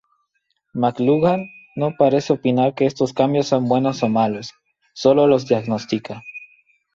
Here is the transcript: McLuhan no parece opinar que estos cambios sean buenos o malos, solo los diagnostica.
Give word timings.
McLuhan 0.73 1.43
no 1.75 1.95
parece 1.95 2.33
opinar 2.33 2.73
que 2.73 2.87
estos 2.87 3.13
cambios 3.13 3.49
sean 3.49 3.67
buenos 3.67 4.01
o 4.01 4.09
malos, 4.09 4.55
solo 4.95 5.27
los 5.27 5.45
diagnostica. 5.47 6.23